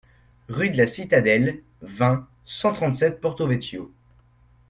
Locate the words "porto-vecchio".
3.21-3.91